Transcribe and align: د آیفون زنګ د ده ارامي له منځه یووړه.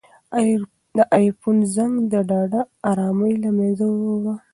د 0.95 0.97
آیفون 1.17 1.57
زنګ 1.73 1.93
د 2.11 2.13
ده 2.51 2.61
ارامي 2.89 3.33
له 3.43 3.49
منځه 3.57 3.85
یووړه. 3.95 4.33